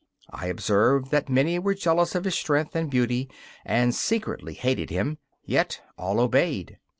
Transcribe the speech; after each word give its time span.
I 0.31 0.47
observed 0.47 1.11
that 1.11 1.29
many 1.29 1.59
were 1.59 1.75
jealous 1.75 2.15
of 2.15 2.23
his 2.23 2.33
strength 2.33 2.75
and 2.75 2.89
beauty, 2.89 3.29
and 3.63 3.93
secretly 3.93 4.55
hated 4.55 4.89
him; 4.89 5.19
yet 5.45 5.79
all 5.95 6.19
obeyed. 6.19 6.79